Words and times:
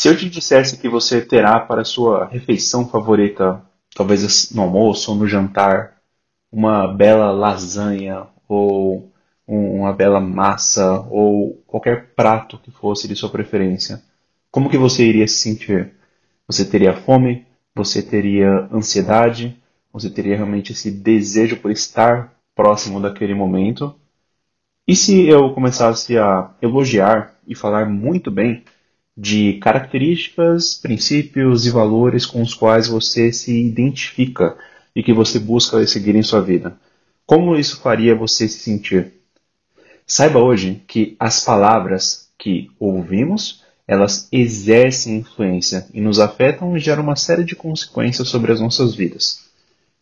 Se 0.00 0.08
eu 0.08 0.16
te 0.16 0.30
dissesse 0.30 0.78
que 0.78 0.88
você 0.88 1.20
terá 1.20 1.60
para 1.60 1.84
sua 1.84 2.24
refeição 2.24 2.88
favorita, 2.88 3.62
talvez 3.94 4.50
no 4.50 4.62
almoço 4.62 5.10
ou 5.12 5.18
no 5.18 5.26
jantar, 5.26 5.98
uma 6.50 6.88
bela 6.88 7.30
lasanha 7.30 8.26
ou 8.48 9.12
uma 9.46 9.92
bela 9.92 10.18
massa 10.18 11.06
ou 11.10 11.62
qualquer 11.66 12.14
prato 12.14 12.56
que 12.56 12.70
fosse 12.70 13.06
de 13.06 13.14
sua 13.14 13.28
preferência, 13.28 14.02
como 14.50 14.70
que 14.70 14.78
você 14.78 15.04
iria 15.04 15.28
se 15.28 15.34
sentir? 15.34 15.92
Você 16.46 16.64
teria 16.64 16.96
fome? 16.96 17.46
Você 17.74 18.02
teria 18.02 18.70
ansiedade? 18.72 19.54
Você 19.92 20.08
teria 20.08 20.34
realmente 20.34 20.72
esse 20.72 20.90
desejo 20.90 21.58
por 21.58 21.70
estar 21.70 22.32
próximo 22.54 23.02
daquele 23.02 23.34
momento? 23.34 23.94
E 24.88 24.96
se 24.96 25.28
eu 25.28 25.52
começasse 25.52 26.16
a 26.16 26.54
elogiar 26.62 27.34
e 27.46 27.54
falar 27.54 27.84
muito 27.84 28.30
bem 28.30 28.64
de 29.16 29.54
características, 29.54 30.74
princípios 30.74 31.66
e 31.66 31.70
valores 31.70 32.24
com 32.24 32.40
os 32.40 32.54
quais 32.54 32.88
você 32.88 33.32
se 33.32 33.66
identifica 33.66 34.56
e 34.94 35.02
que 35.02 35.12
você 35.12 35.38
busca 35.38 35.86
seguir 35.86 36.16
em 36.16 36.22
sua 36.22 36.40
vida? 36.40 36.78
Como 37.26 37.56
isso 37.56 37.80
faria 37.80 38.14
você 38.14 38.48
se 38.48 38.60
sentir? 38.60 39.12
Saiba 40.06 40.40
hoje 40.40 40.82
que 40.88 41.16
as 41.18 41.44
palavras 41.44 42.28
que 42.36 42.70
ouvimos 42.78 43.62
elas 43.90 44.28
exercem 44.30 45.16
influência 45.16 45.86
e 45.92 46.00
nos 46.00 46.20
afetam 46.20 46.76
e 46.76 46.80
geram 46.80 47.02
uma 47.02 47.16
série 47.16 47.42
de 47.42 47.56
consequências 47.56 48.28
sobre 48.28 48.52
as 48.52 48.60
nossas 48.60 48.94
vidas, 48.94 49.50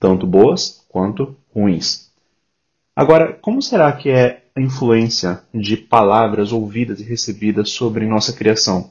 tanto 0.00 0.26
boas 0.26 0.82
quanto 0.88 1.36
ruins. 1.54 2.10
Agora, 2.96 3.34
como 3.34 3.60
será 3.60 3.92
que 3.92 4.08
é 4.08 4.43
a 4.56 4.60
influência 4.60 5.42
de 5.52 5.76
palavras 5.76 6.52
ouvidas 6.52 7.00
e 7.00 7.04
recebidas 7.04 7.70
sobre 7.70 8.06
nossa 8.06 8.32
criação? 8.32 8.90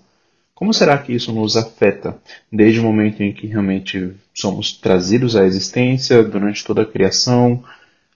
Como 0.54 0.74
será 0.74 0.98
que 0.98 1.14
isso 1.14 1.32
nos 1.32 1.56
afeta 1.56 2.20
desde 2.52 2.80
o 2.80 2.84
momento 2.84 3.24
em 3.24 3.34
que 3.34 3.48
realmente 3.48 4.14
somos 4.34 4.74
trazidos 4.74 5.36
à 5.36 5.46
existência, 5.46 6.22
durante 6.22 6.66
toda 6.66 6.82
a 6.82 6.86
criação, 6.86 7.64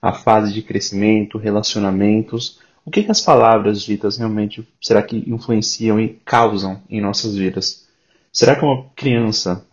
a 0.02 0.12
fase 0.12 0.54
de 0.54 0.62
crescimento, 0.62 1.38
relacionamentos, 1.38 2.60
o 2.86 2.92
que, 2.92 3.04
que 3.04 3.12
as 3.12 3.22
palavras 3.22 3.82
ditas 3.82 4.18
realmente 4.18 4.66
será 4.82 5.02
que 5.02 5.24
influenciam 5.28 6.00
e 6.00 6.20
causam 6.24 6.82
em 6.90 7.02
nossas 7.02 7.36
vidas? 7.36 7.88
Será 8.32 8.56
que 8.56 8.64
uma 8.64 8.86
criança, 8.96 9.66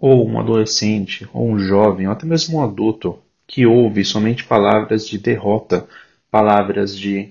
ou 0.00 0.26
um 0.26 0.40
adolescente, 0.40 1.28
ou 1.32 1.50
um 1.50 1.58
jovem, 1.58 2.06
ou 2.06 2.12
até 2.12 2.26
mesmo 2.26 2.58
um 2.58 2.62
adulto, 2.64 3.18
que 3.46 3.66
ouve 3.66 4.04
somente 4.04 4.44
palavras 4.44 5.06
de 5.06 5.18
derrota, 5.18 5.86
palavras 6.32 6.98
de 6.98 7.30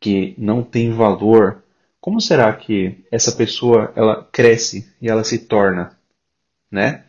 que 0.00 0.34
não 0.38 0.62
tem 0.62 0.90
valor, 0.90 1.62
como 2.00 2.18
será 2.18 2.50
que 2.54 3.04
essa 3.12 3.30
pessoa 3.30 3.92
ela 3.94 4.26
cresce 4.32 4.90
e 5.02 5.08
ela 5.08 5.22
se 5.22 5.40
torna, 5.40 5.90
né? 6.70 7.04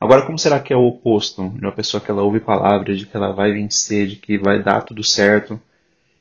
Agora, 0.00 0.26
como 0.26 0.36
será 0.36 0.58
que 0.58 0.72
é 0.72 0.76
o 0.76 0.88
oposto 0.88 1.50
de 1.50 1.60
uma 1.60 1.70
pessoa 1.70 2.00
que 2.00 2.10
ela 2.10 2.22
ouve 2.22 2.40
palavras 2.40 2.98
de 2.98 3.06
que 3.06 3.16
ela 3.16 3.30
vai 3.30 3.52
vencer, 3.52 4.08
de 4.08 4.16
que 4.16 4.36
vai 4.36 4.60
dar 4.60 4.82
tudo 4.82 5.04
certo, 5.04 5.60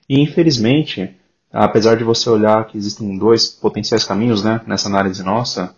e 0.08 0.20
infelizmente, 0.20 1.16
apesar 1.52 1.98
de 1.98 2.04
você 2.04 2.30
olhar 2.30 2.68
que 2.68 2.78
existem 2.78 3.18
dois 3.18 3.48
potenciais 3.48 4.04
caminhos 4.04 4.44
né, 4.44 4.62
nessa 4.68 4.88
análise 4.88 5.24
nossa, 5.24 5.76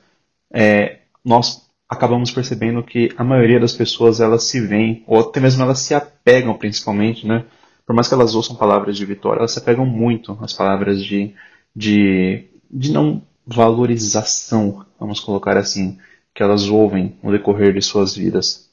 é, 0.52 1.00
nós 1.24 1.66
acabamos 1.88 2.32
percebendo 2.32 2.84
que 2.84 3.14
a 3.16 3.24
maioria 3.24 3.62
das 3.62 3.72
pessoas 3.72 4.20
elas 4.20 4.44
se 4.44 4.60
veem, 4.60 5.06
ou 5.08 5.22
até 5.22 5.40
mesmo 5.40 5.64
elas 5.64 5.80
se 5.80 5.96
apegam 5.96 6.54
principalmente, 6.58 7.26
né? 7.26 7.46
Por 7.86 7.94
mais 7.94 8.08
que 8.08 8.14
elas 8.14 8.36
ouçam 8.36 8.56
palavras 8.56 8.98
de 8.98 9.06
vitória, 9.06 9.40
elas 9.40 9.52
se 9.52 9.60
apegam 9.60 9.86
muito 9.86 10.38
às 10.42 10.54
palavras 10.54 11.04
de, 11.04 11.34
de, 11.76 12.46
de 12.72 12.92
não 12.92 13.22
valorização, 13.46 14.86
vamos 15.00 15.20
colocar 15.20 15.58
assim, 15.58 15.98
que 16.34 16.42
elas 16.42 16.70
ouvem 16.70 17.18
no 17.22 17.32
decorrer 17.32 17.74
de 17.74 17.82
suas 17.82 18.16
vidas. 18.16 18.70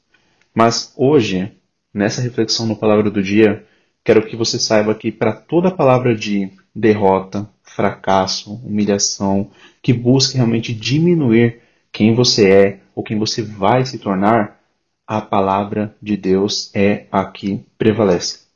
Mas 0.54 0.92
hoje, 0.96 1.52
nessa 1.92 2.22
reflexão 2.22 2.66
no 2.66 2.76
Palavra 2.76 3.10
do 3.10 3.22
Dia, 3.22 3.66
Quero 4.02 4.26
que 4.26 4.36
você 4.36 4.58
saiba 4.58 4.94
que 4.94 5.12
para 5.12 5.32
toda 5.32 5.70
palavra 5.70 6.14
de 6.14 6.50
derrota, 6.74 7.48
fracasso, 7.62 8.54
humilhação, 8.54 9.50
que 9.82 9.92
busque 9.92 10.36
realmente 10.36 10.74
diminuir 10.74 11.60
quem 11.92 12.14
você 12.14 12.50
é 12.50 12.80
ou 12.94 13.04
quem 13.04 13.18
você 13.18 13.42
vai 13.42 13.84
se 13.84 13.98
tornar, 13.98 14.58
a 15.06 15.20
palavra 15.20 15.94
de 16.00 16.16
Deus 16.16 16.70
é 16.74 17.06
a 17.10 17.24
que 17.24 17.64
prevalece. 17.76 18.49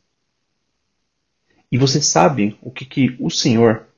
E 1.75 1.77
você 1.77 2.01
sabe 2.01 2.57
o 2.63 2.71
que, 2.71 2.85
que 2.85 3.17
o 3.19 3.29
Senhor, 3.29 3.89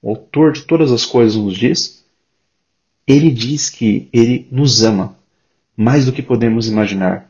o 0.00 0.10
autor 0.10 0.52
de 0.52 0.62
todas 0.62 0.92
as 0.92 1.04
coisas, 1.04 1.34
nos 1.34 1.58
diz? 1.58 2.04
Ele 3.04 3.32
diz 3.32 3.68
que 3.68 4.08
ele 4.12 4.46
nos 4.48 4.84
ama 4.84 5.18
mais 5.76 6.06
do 6.06 6.12
que 6.12 6.22
podemos 6.22 6.68
imaginar. 6.68 7.28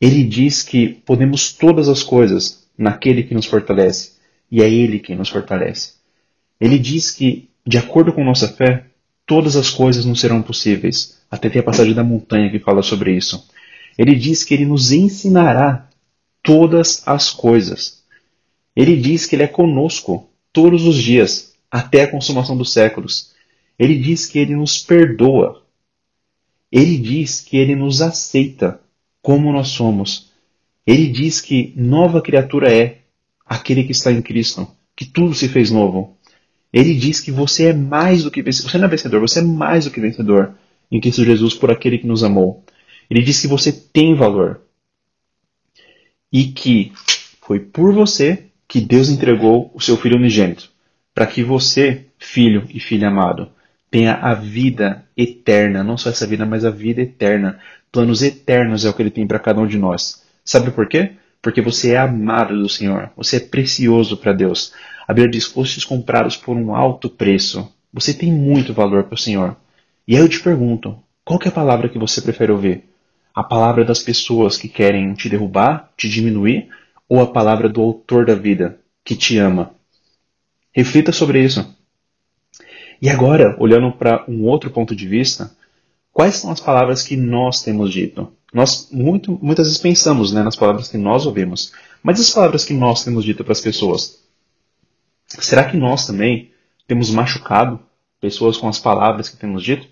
Ele 0.00 0.24
diz 0.24 0.62
que 0.62 0.88
podemos 0.88 1.52
todas 1.52 1.90
as 1.90 2.02
coisas 2.02 2.66
naquele 2.78 3.22
que 3.22 3.34
nos 3.34 3.44
fortalece, 3.44 4.12
e 4.50 4.62
é 4.62 4.70
Ele 4.70 4.98
quem 4.98 5.14
nos 5.14 5.28
fortalece. 5.28 5.96
Ele 6.58 6.78
diz 6.78 7.10
que, 7.10 7.50
de 7.66 7.76
acordo 7.76 8.14
com 8.14 8.24
nossa 8.24 8.48
fé, 8.48 8.86
todas 9.26 9.56
as 9.56 9.68
coisas 9.68 10.06
nos 10.06 10.20
serão 10.20 10.40
possíveis. 10.40 11.20
Até 11.30 11.50
tem 11.50 11.60
a 11.60 11.64
passagem 11.64 11.92
da 11.92 12.02
montanha 12.02 12.50
que 12.50 12.60
fala 12.60 12.82
sobre 12.82 13.14
isso. 13.14 13.46
Ele 13.98 14.14
diz 14.14 14.42
que 14.42 14.54
Ele 14.54 14.64
nos 14.64 14.90
ensinará 14.90 15.86
todas 16.42 17.06
as 17.06 17.30
coisas. 17.30 17.95
Ele 18.76 18.94
diz 18.94 19.24
que 19.24 19.34
Ele 19.34 19.44
é 19.44 19.48
conosco 19.48 20.28
todos 20.52 20.84
os 20.84 20.96
dias, 20.96 21.54
até 21.70 22.02
a 22.02 22.10
consumação 22.10 22.56
dos 22.56 22.72
séculos. 22.72 23.34
Ele 23.78 23.98
diz 23.98 24.26
que 24.26 24.38
Ele 24.38 24.54
nos 24.54 24.78
perdoa. 24.78 25.64
Ele 26.70 26.98
diz 26.98 27.40
que 27.40 27.56
Ele 27.56 27.74
nos 27.74 28.02
aceita 28.02 28.80
como 29.22 29.50
nós 29.52 29.68
somos. 29.68 30.30
Ele 30.86 31.08
diz 31.08 31.40
que 31.40 31.72
nova 31.74 32.20
criatura 32.20 32.72
é 32.72 32.98
aquele 33.44 33.82
que 33.84 33.92
está 33.92 34.12
em 34.12 34.22
Cristo, 34.22 34.68
que 34.94 35.04
tudo 35.04 35.34
se 35.34 35.48
fez 35.48 35.70
novo. 35.70 36.16
Ele 36.72 36.94
diz 36.94 37.18
que 37.18 37.32
você 37.32 37.68
é 37.68 37.72
mais 37.72 38.24
do 38.24 38.30
que 38.30 38.42
vencedor. 38.42 38.70
Você 38.70 38.78
não 38.78 38.84
é 38.84 38.90
vencedor, 38.90 39.20
você 39.20 39.38
é 39.38 39.42
mais 39.42 39.84
do 39.86 39.90
que 39.90 40.00
vencedor 40.00 40.54
em 40.90 41.00
Cristo 41.00 41.24
Jesus 41.24 41.54
por 41.54 41.70
aquele 41.70 41.98
que 41.98 42.06
nos 42.06 42.22
amou. 42.22 42.64
Ele 43.08 43.22
diz 43.22 43.40
que 43.40 43.48
você 43.48 43.72
tem 43.72 44.14
valor. 44.14 44.60
E 46.32 46.44
que 46.44 46.92
foi 47.40 47.60
por 47.60 47.94
você 47.94 48.46
que 48.68 48.80
Deus 48.80 49.08
entregou 49.08 49.70
o 49.74 49.80
seu 49.80 49.96
Filho 49.96 50.16
unigênito, 50.16 50.70
para 51.14 51.26
que 51.26 51.42
você, 51.42 52.06
filho 52.18 52.66
e 52.68 52.80
filha 52.80 53.08
amado, 53.08 53.48
tenha 53.90 54.14
a 54.14 54.34
vida 54.34 55.04
eterna, 55.16 55.82
não 55.82 55.96
só 55.96 56.10
essa 56.10 56.26
vida, 56.26 56.44
mas 56.44 56.64
a 56.64 56.70
vida 56.70 57.00
eterna. 57.00 57.58
Planos 57.90 58.22
eternos 58.22 58.84
é 58.84 58.90
o 58.90 58.92
que 58.92 59.02
ele 59.02 59.10
tem 59.10 59.26
para 59.26 59.38
cada 59.38 59.60
um 59.60 59.66
de 59.66 59.78
nós. 59.78 60.22
Sabe 60.44 60.70
por 60.70 60.88
quê? 60.88 61.12
Porque 61.40 61.62
você 61.62 61.92
é 61.92 61.98
amado 61.98 62.60
do 62.60 62.68
Senhor, 62.68 63.10
você 63.16 63.36
é 63.36 63.40
precioso 63.40 64.16
para 64.16 64.32
Deus. 64.32 64.72
A 65.06 65.14
Bíblia 65.14 65.30
diz: 65.30 65.44
fostes 65.44 65.84
comprados 65.84 66.36
por 66.36 66.56
um 66.56 66.74
alto 66.74 67.08
preço. 67.08 67.72
Você 67.92 68.12
tem 68.12 68.32
muito 68.32 68.74
valor 68.74 69.04
para 69.04 69.14
o 69.14 69.18
Senhor. 69.18 69.56
E 70.06 70.14
aí 70.16 70.20
eu 70.20 70.28
te 70.28 70.40
pergunto: 70.40 70.98
qual 71.24 71.38
é 71.44 71.48
a 71.48 71.52
palavra 71.52 71.88
que 71.88 71.98
você 71.98 72.20
prefere 72.20 72.52
ouvir? 72.52 72.84
A 73.34 73.42
palavra 73.42 73.84
das 73.84 74.00
pessoas 74.00 74.56
que 74.56 74.68
querem 74.68 75.14
te 75.14 75.28
derrubar, 75.28 75.90
te 75.96 76.08
diminuir, 76.08 76.68
ou 77.08 77.20
a 77.20 77.26
palavra 77.26 77.68
do 77.68 77.80
autor 77.80 78.26
da 78.26 78.34
vida, 78.34 78.80
que 79.04 79.14
te 79.14 79.38
ama? 79.38 79.74
Reflita 80.72 81.12
sobre 81.12 81.42
isso. 81.42 81.74
E 83.00 83.08
agora, 83.08 83.56
olhando 83.58 83.92
para 83.92 84.24
um 84.28 84.44
outro 84.44 84.70
ponto 84.70 84.94
de 84.94 85.06
vista, 85.06 85.54
quais 86.12 86.36
são 86.36 86.50
as 86.50 86.60
palavras 86.60 87.02
que 87.02 87.16
nós 87.16 87.62
temos 87.62 87.92
dito? 87.92 88.32
Nós 88.52 88.88
muito, 88.90 89.38
muitas 89.42 89.66
vezes 89.66 89.80
pensamos 89.80 90.32
né, 90.32 90.42
nas 90.42 90.56
palavras 90.56 90.88
que 90.88 90.96
nós 90.96 91.26
ouvimos, 91.26 91.72
mas 92.02 92.20
as 92.20 92.30
palavras 92.30 92.64
que 92.64 92.72
nós 92.72 93.04
temos 93.04 93.24
dito 93.24 93.44
para 93.44 93.52
as 93.52 93.60
pessoas? 93.60 94.22
Será 95.26 95.64
que 95.68 95.76
nós 95.76 96.06
também 96.06 96.52
temos 96.86 97.10
machucado 97.10 97.80
pessoas 98.20 98.56
com 98.56 98.68
as 98.68 98.78
palavras 98.78 99.28
que 99.28 99.36
temos 99.36 99.62
dito? 99.62 99.86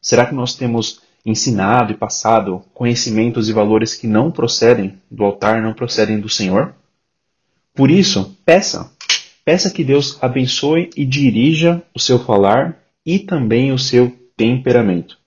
Será 0.00 0.26
que 0.26 0.34
nós 0.34 0.54
temos 0.54 1.00
ensinado 1.24 1.92
e 1.92 1.96
passado 1.96 2.62
conhecimentos 2.72 3.48
e 3.48 3.52
valores 3.52 3.94
que 3.94 4.06
não 4.06 4.30
procedem 4.30 4.98
do 5.10 5.24
altar, 5.24 5.60
não 5.60 5.74
procedem 5.74 6.20
do 6.20 6.28
Senhor? 6.28 6.74
Por 7.74 7.90
isso, 7.90 8.36
peça. 8.44 8.92
Peça 9.44 9.70
que 9.70 9.84
Deus 9.84 10.18
abençoe 10.22 10.90
e 10.96 11.04
dirija 11.04 11.82
o 11.94 11.98
seu 11.98 12.18
falar 12.18 12.78
e 13.04 13.18
também 13.18 13.72
o 13.72 13.78
seu 13.78 14.16
temperamento. 14.36 15.18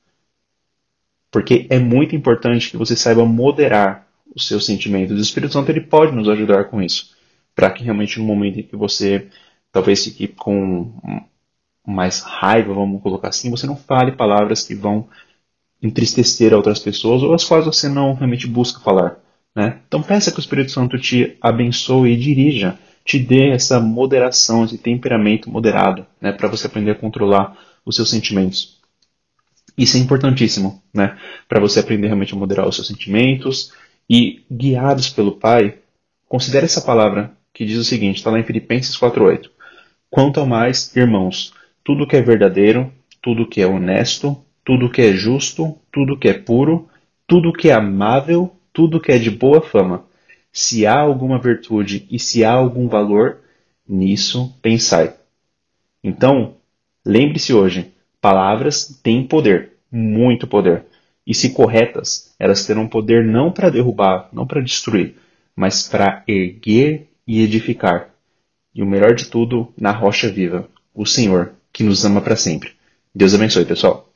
Porque 1.32 1.66
é 1.70 1.80
muito 1.80 2.16
importante 2.16 2.70
que 2.70 2.78
você 2.78 2.96
saiba 2.96 3.26
moderar 3.26 4.08
os 4.36 4.48
seus 4.48 4.66
sentimentos. 4.66 5.18
O 5.18 5.22
Espírito 5.22 5.54
Santo 5.54 5.70
ele 5.72 5.82
pode 5.82 6.16
nos 6.16 6.30
ajudar 6.30 6.66
com 6.66 6.82
isso. 6.82 7.16
Para 7.56 7.72
que 7.72 7.84
realmente 7.84 8.20
no 8.20 8.26
momento 8.26 8.60
em 8.60 8.64
que 8.64 8.76
você 8.76 9.28
talvez 9.72 10.04
fique 10.04 10.28
com 10.28 10.92
mais 11.86 12.20
raiva, 12.22 12.74
vamos 12.74 13.02
colocar 13.02 13.30
assim, 13.30 13.50
você 13.50 13.68
não 13.68 13.76
fale 13.76 14.14
palavras 14.14 14.64
que 14.64 14.76
vão 14.76 15.08
entristecer 15.84 16.54
outras 16.54 16.80
pessoas 16.80 17.22
ou 17.22 17.34
as 17.34 17.44
quais 17.44 17.66
você 17.66 17.90
não 17.90 18.14
realmente 18.14 18.48
busca 18.48 18.80
falar. 18.80 19.20
Né? 19.54 19.80
Então 19.88 20.02
peça 20.02 20.32
que 20.32 20.40
o 20.40 20.42
Espírito 20.42 20.72
Santo 20.72 20.98
te 20.98 21.38
abençoe 21.42 22.14
e 22.14 22.18
dirija, 22.18 22.80
te 23.06 23.20
dê 23.20 23.50
essa 23.50 23.80
moderação, 23.82 24.64
esse 24.64 24.78
temperamento 24.78 25.50
moderado, 25.50 26.06
né, 26.22 26.32
para 26.32 26.48
você 26.48 26.68
aprender 26.68 26.92
a 26.92 26.96
controlar 26.96 27.58
os 27.86 27.98
seus 27.98 28.10
sentimentos. 28.10 28.82
Isso 29.78 29.98
é 29.98 30.00
importantíssimo, 30.00 30.82
né? 30.94 31.18
Para 31.50 31.60
você 31.60 31.80
aprender 31.80 32.06
realmente 32.06 32.34
a 32.34 32.38
moderar 32.38 32.68
os 32.68 32.76
seus 32.76 32.88
sentimentos 32.88 33.74
e 34.10 34.46
guiados 34.50 35.10
pelo 35.10 35.34
Pai, 35.34 35.80
considere 36.30 36.66
essa 36.66 36.82
palavra 36.82 37.32
que 37.52 37.66
diz 37.66 37.78
o 37.78 37.84
seguinte, 37.84 38.18
está 38.18 38.30
lá 38.30 38.40
em 38.40 38.44
Filipenses 38.44 38.96
4:8. 38.96 39.50
Quanto 40.10 40.40
ao 40.40 40.46
mais, 40.46 40.96
irmãos, 40.96 41.54
tudo 41.84 42.08
que 42.08 42.16
é 42.16 42.22
verdadeiro, 42.22 42.94
tudo 43.22 43.48
que 43.48 43.62
é 43.62 43.68
honesto, 43.68 44.38
tudo 44.64 44.90
que 44.90 45.02
é 45.02 45.14
justo, 45.14 45.78
tudo 45.92 46.18
que 46.18 46.28
é 46.28 46.34
puro, 46.34 46.88
tudo 47.28 47.54
que 47.54 47.70
é 47.70 47.74
amável, 47.74 48.56
tudo 48.72 49.00
que 49.00 49.12
é 49.12 49.18
de 49.18 49.30
boa 49.30 49.62
fama, 49.62 50.06
se 50.52 50.86
há 50.86 51.00
alguma 51.00 51.40
virtude 51.40 52.08
e 52.10 52.20
se 52.20 52.44
há 52.44 52.52
algum 52.52 52.88
valor, 52.88 53.40
nisso 53.88 54.56
pensai. 54.62 55.16
Então, 56.04 56.56
lembre-se 57.06 57.54
hoje, 57.54 57.92
palavras 58.22 59.00
têm 59.02 59.26
poder, 59.26 59.74
muito 59.92 60.48
poder. 60.48 60.86
E 61.26 61.34
se 61.34 61.54
corretas, 61.54 62.34
elas 62.38 62.66
terão 62.66 62.88
poder 62.88 63.26
não 63.26 63.52
para 63.52 63.70
derrubar, 63.70 64.30
não 64.32 64.46
para 64.46 64.62
destruir, 64.62 65.16
mas 65.56 65.88
para 65.88 66.24
erguer 66.28 67.08
e 67.26 67.42
edificar. 67.42 68.10
E 68.76 68.82
o 68.82 68.86
melhor 68.86 69.16
de 69.16 69.26
tudo, 69.26 69.74
na 69.78 69.92
rocha 69.92 70.30
viva, 70.30 70.68
o 70.94 71.06
Senhor, 71.06 71.54
que 71.72 71.84
nos 71.84 72.04
ama 72.06 72.22
para 72.22 72.36
sempre. 72.36 72.72
Deus 73.16 73.34
abençoe, 73.34 73.66
pessoal. 73.66 74.13